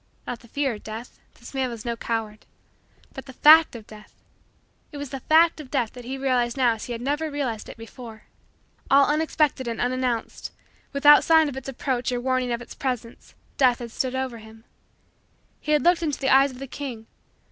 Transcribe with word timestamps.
Not 0.25 0.39
the 0.39 0.47
fear 0.47 0.73
of 0.73 0.83
Death; 0.83 1.19
this 1.35 1.53
man 1.53 1.69
was 1.69 1.85
no 1.85 1.95
coward. 1.95 2.47
But 3.13 3.27
the 3.27 3.33
fact 3.33 3.75
of 3.75 3.85
Death 3.85 4.11
it 4.91 4.97
was 4.97 5.11
the 5.11 5.19
fact 5.19 5.59
of 5.59 5.69
Death 5.69 5.93
that 5.93 6.05
he 6.05 6.17
realized 6.17 6.57
now 6.57 6.73
as 6.73 6.85
he 6.85 6.91
had 6.93 7.03
never 7.03 7.29
realized 7.29 7.69
it 7.69 7.77
before. 7.77 8.23
All 8.89 9.05
unexpected 9.11 9.67
and 9.67 9.79
unannounced 9.79 10.51
without 10.91 11.23
sign 11.23 11.47
of 11.49 11.55
its 11.55 11.69
approach 11.69 12.11
or 12.11 12.19
warning 12.19 12.51
of 12.51 12.63
its 12.63 12.73
presence 12.73 13.35
Death 13.59 13.77
had 13.77 13.91
stood 13.91 14.15
over 14.15 14.39
him. 14.39 14.63
He 15.59 15.71
had 15.71 15.83
looked 15.83 16.01
into 16.01 16.17
the 16.19 16.29
eyes 16.33 16.49
of 16.49 16.57
the 16.57 16.65
King. 16.65 17.05